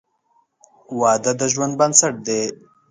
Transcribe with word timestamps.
•واده 0.99 1.31
د 1.39 1.41
ژوند 1.53 1.73
بنسټ 1.79 2.13
دی. 2.27 2.41